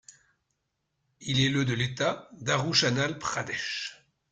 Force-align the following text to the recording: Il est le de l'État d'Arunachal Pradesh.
Il 1.19 1.41
est 1.41 1.49
le 1.49 1.63
de 1.63 1.75
l'État 1.75 2.27
d'Arunachal 2.31 3.19
Pradesh. 3.19 4.03